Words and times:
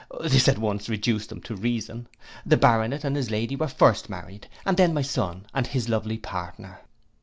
'—This 0.21 0.47
at 0.47 0.57
once 0.57 0.89
reduced 0.89 1.29
them 1.29 1.41
to 1.41 1.53
reason. 1.55 2.07
The 2.43 2.57
Baronet 2.57 3.03
and 3.03 3.15
his 3.15 3.29
Lady 3.29 3.55
were 3.55 3.67
first 3.67 4.09
married, 4.09 4.47
and 4.65 4.75
then 4.75 4.95
my 4.95 5.03
son 5.03 5.45
and 5.53 5.67
his 5.67 5.89
lovely 5.89 6.17
partner. 6.17 6.79